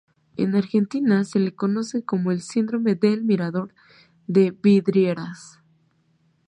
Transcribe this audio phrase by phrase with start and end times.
[0.35, 3.71] En Argentina se le conoce como el "síndrome del mirador
[4.25, 5.59] de vidrieras".